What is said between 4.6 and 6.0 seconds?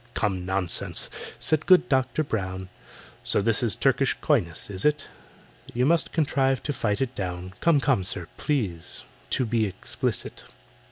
is it? You